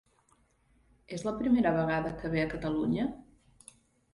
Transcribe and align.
És 1.17 1.25
la 1.27 1.33
primera 1.41 1.73
vegada 1.77 2.15
que 2.23 2.33
ve 2.37 2.41
a 2.45 2.49
Catalunya? 2.55 3.07